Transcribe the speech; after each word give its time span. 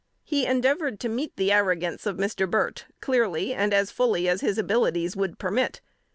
He 0.23 0.47
endeavored 0.47 0.99
to 1.01 1.09
meet 1.09 1.37
the 1.37 1.51
arrogance 1.51 2.07
of 2.07 2.17
Mr. 2.17 2.49
Burt, 2.49 2.85
clearly 3.01 3.53
and 3.53 3.71
as 3.71 3.91
fully 3.91 4.27
as 4.27 4.41
his 4.41 4.57
abilities 4.57 5.15
would 5.15 5.37
permit. 5.37 5.79